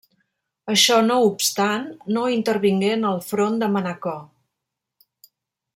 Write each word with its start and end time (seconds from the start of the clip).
Això 0.75 0.95
no 1.09 1.17
obstant, 1.25 1.85
no 2.17 2.25
intervingué 2.37 2.91
en 2.95 3.05
el 3.13 3.21
front 3.33 3.61
de 3.65 3.73
Manacor. 3.77 4.21